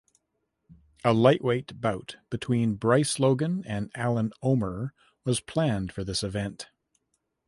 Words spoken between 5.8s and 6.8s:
for this event.